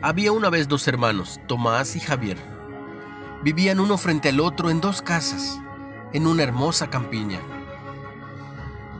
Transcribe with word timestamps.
Había 0.00 0.30
una 0.30 0.48
vez 0.48 0.68
dos 0.68 0.86
hermanos, 0.86 1.40
Tomás 1.48 1.96
y 1.96 2.00
Javier. 2.00 2.38
Vivían 3.42 3.80
uno 3.80 3.98
frente 3.98 4.28
al 4.28 4.38
otro 4.38 4.70
en 4.70 4.80
dos 4.80 5.02
casas, 5.02 5.60
en 6.12 6.28
una 6.28 6.44
hermosa 6.44 6.88
campiña. 6.88 7.40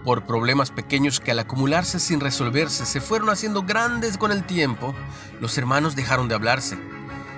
Por 0.04 0.26
problemas 0.26 0.72
pequeños 0.72 1.20
que 1.20 1.30
al 1.30 1.38
acumularse 1.38 2.00
sin 2.00 2.18
resolverse 2.18 2.84
se 2.84 3.00
fueron 3.00 3.30
haciendo 3.30 3.62
grandes 3.62 4.18
con 4.18 4.32
el 4.32 4.42
tiempo, 4.42 4.92
los 5.40 5.56
hermanos 5.56 5.94
dejaron 5.94 6.26
de 6.26 6.34
hablarse. 6.34 6.76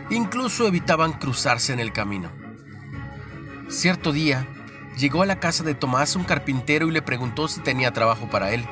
Incluso 0.09 0.67
evitaban 0.67 1.13
cruzarse 1.13 1.75
en 1.75 1.81
el 1.81 1.93
camino. 1.93 2.31
Cierto 3.69 4.13
día, 4.13 4.49
llegó 4.97 5.21
a 5.23 5.27
la 5.27 5.39
casa 5.39 5.65
de 5.65 5.75
Tomás 5.75 6.17
un 6.17 6.25
carpintero 6.25 6.89
y 6.89 6.93
le 6.93 7.03
preguntó 7.03 7.47
si 7.47 7.61
tenía 7.61 7.93
trabajo 7.93 8.31
para 8.31 8.53
él. 8.53 8.65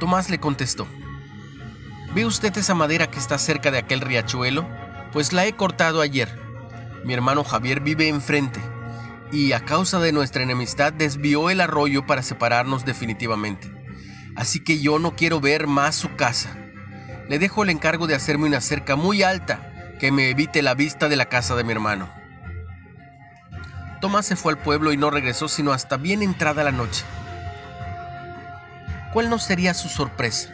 Tomás 0.00 0.30
le 0.30 0.40
contestó, 0.40 0.86
¿Ve 2.14 2.24
usted 2.24 2.56
esa 2.56 2.74
madera 2.74 3.10
que 3.10 3.18
está 3.18 3.38
cerca 3.38 3.70
de 3.70 3.78
aquel 3.78 4.00
riachuelo? 4.00 4.66
Pues 5.12 5.32
la 5.32 5.46
he 5.46 5.52
cortado 5.52 6.00
ayer. 6.00 6.28
Mi 7.04 7.14
hermano 7.14 7.44
Javier 7.44 7.80
vive 7.80 8.08
enfrente 8.08 8.60
y 9.32 9.52
a 9.52 9.60
causa 9.60 9.98
de 9.98 10.12
nuestra 10.12 10.42
enemistad 10.42 10.92
desvió 10.92 11.50
el 11.50 11.60
arroyo 11.60 12.06
para 12.06 12.22
separarnos 12.22 12.84
definitivamente. 12.84 13.70
Así 14.36 14.60
que 14.60 14.80
yo 14.80 14.98
no 14.98 15.16
quiero 15.16 15.40
ver 15.40 15.66
más 15.66 15.94
su 15.94 16.14
casa. 16.16 16.56
Le 17.28 17.38
dejo 17.38 17.62
el 17.62 17.70
encargo 17.70 18.06
de 18.06 18.14
hacerme 18.14 18.46
una 18.46 18.60
cerca 18.60 18.96
muy 18.96 19.22
alta 19.22 19.72
que 19.98 20.12
me 20.12 20.30
evite 20.30 20.62
la 20.62 20.74
vista 20.74 21.08
de 21.08 21.16
la 21.16 21.26
casa 21.26 21.56
de 21.56 21.64
mi 21.64 21.72
hermano. 21.72 22.08
Tomás 24.00 24.26
se 24.26 24.36
fue 24.36 24.52
al 24.52 24.58
pueblo 24.58 24.92
y 24.92 24.96
no 24.96 25.10
regresó 25.10 25.48
sino 25.48 25.72
hasta 25.72 25.96
bien 25.96 26.22
entrada 26.22 26.62
la 26.62 26.72
noche. 26.72 27.04
¿Cuál 29.12 29.30
no 29.30 29.38
sería 29.38 29.74
su 29.74 29.88
sorpresa? 29.88 30.50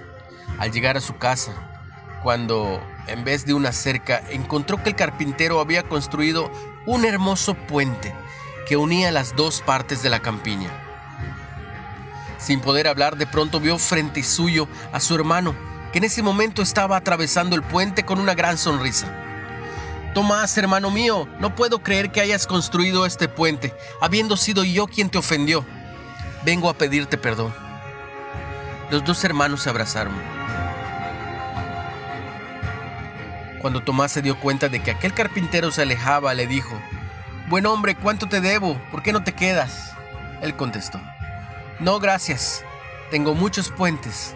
Al 0.59 0.73
llegar 0.73 0.97
a 0.97 1.01
su 1.01 1.17
casa, 1.17 1.53
cuando, 2.23 2.81
en 3.09 3.25
vez 3.25 3.45
de 3.45 3.55
una 3.55 3.73
cerca, 3.73 4.23
encontró 4.31 4.83
que 4.83 4.91
el 4.91 4.97
carpintero 4.97 5.61
había 5.61 5.83
construido 5.83 6.51
un 6.87 7.05
hermoso 7.05 7.55
puente 7.55 8.15
que 8.67 8.77
unía 8.77 9.11
las 9.11 9.35
dos 9.35 9.61
partes 9.61 10.03
de 10.03 10.11
la 10.11 10.21
campiña. 10.21 10.71
Sin 12.39 12.61
poder 12.61 12.89
hablar, 12.89 13.17
de 13.17 13.27
pronto 13.27 13.61
vio 13.61 13.79
frente 13.79 14.23
suyo 14.23 14.69
a 14.93 15.01
su 15.01 15.15
hermano, 15.15 15.55
que 15.93 15.99
en 15.99 16.05
ese 16.05 16.23
momento 16.23 16.63
estaba 16.63 16.97
atravesando 16.97 17.55
el 17.55 17.63
puente 17.63 18.05
con 18.05 18.19
una 18.19 18.35
gran 18.35 18.59
sonrisa. 18.59 19.13
Tomás, 20.15 20.57
hermano 20.59 20.91
mío, 20.91 21.29
no 21.39 21.55
puedo 21.55 21.83
creer 21.83 22.11
que 22.13 22.21
hayas 22.21 22.47
construido 22.47 23.07
este 23.07 23.29
puente, 23.29 23.73
habiendo 24.01 24.37
sido 24.37 24.65
yo 24.65 24.87
quien 24.87 25.09
te 25.09 25.19
ofendió. 25.19 25.65
Vengo 26.45 26.69
a 26.69 26.75
pedirte 26.75 27.17
perdón. 27.17 27.55
Los 28.91 29.05
dos 29.05 29.25
hermanos 29.25 29.63
se 29.63 29.71
abrazaron. 29.71 30.42
Cuando 33.63 33.81
Tomás 33.81 34.11
se 34.11 34.23
dio 34.23 34.41
cuenta 34.41 34.69
de 34.69 34.83
que 34.83 34.91
aquel 34.91 35.15
carpintero 35.15 35.71
se 35.71 35.83
alejaba, 35.83 36.35
le 36.35 36.49
dijo, 36.49 36.77
Buen 37.49 37.65
hombre, 37.65 37.95
¿cuánto 37.95 38.29
te 38.29 38.41
debo? 38.41 38.77
¿Por 38.91 39.05
qué 39.05 39.13
no 39.13 39.23
te 39.23 39.35
quedas? 39.35 39.95
Él 40.43 40.57
contestó, 40.57 41.01
No, 41.79 42.01
gracias. 42.01 42.65
Tengo 43.13 43.35
muchos 43.35 43.71
puentes 43.71 44.35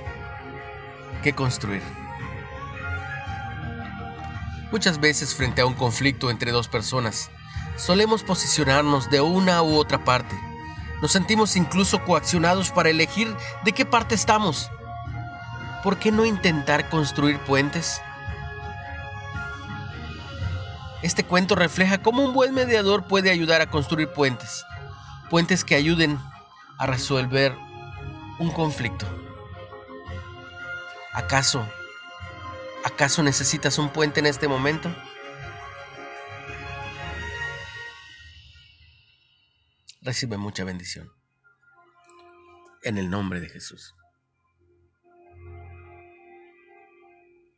que 1.24 1.32
construir. 1.32 1.82
Muchas 4.70 5.00
veces 5.00 5.34
frente 5.34 5.60
a 5.60 5.66
un 5.66 5.74
conflicto 5.74 6.30
entre 6.30 6.52
dos 6.52 6.68
personas, 6.68 7.28
solemos 7.76 8.22
posicionarnos 8.22 9.10
de 9.10 9.20
una 9.20 9.60
u 9.62 9.76
otra 9.76 10.04
parte. 10.04 10.38
Nos 11.02 11.10
sentimos 11.10 11.56
incluso 11.56 12.04
coaccionados 12.04 12.70
para 12.70 12.90
elegir 12.90 13.34
de 13.64 13.72
qué 13.72 13.84
parte 13.84 14.14
estamos. 14.14 14.70
¿Por 15.82 15.98
qué 15.98 16.12
no 16.12 16.24
intentar 16.24 16.88
construir 16.90 17.40
puentes? 17.40 18.00
Este 21.02 21.24
cuento 21.24 21.54
refleja 21.54 22.02
cómo 22.02 22.24
un 22.24 22.32
buen 22.32 22.54
mediador 22.54 23.06
puede 23.06 23.30
ayudar 23.30 23.60
a 23.60 23.70
construir 23.70 24.08
puentes, 24.08 24.64
puentes 25.28 25.64
que 25.64 25.74
ayuden 25.74 26.18
a 26.78 26.86
resolver 26.86 27.54
un 28.38 28.50
conflicto. 28.50 29.06
¿Acaso, 31.12 31.66
acaso 32.84 33.22
necesitas 33.22 33.78
un 33.78 33.90
puente 33.90 34.20
en 34.20 34.26
este 34.26 34.48
momento? 34.48 34.94
Recibe 40.00 40.38
mucha 40.38 40.64
bendición. 40.64 41.12
En 42.82 42.96
el 42.96 43.10
nombre 43.10 43.40
de 43.40 43.48
Jesús. 43.48 43.94